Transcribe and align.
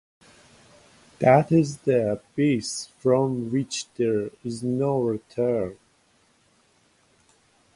That 1.19 1.51
is 1.51 1.77
the 1.77 2.13
abyss 2.13 2.87
from 2.87 3.51
which 3.51 3.85
there 3.97 4.31
is 4.43 4.63
no 4.63 4.99
return. 4.99 5.77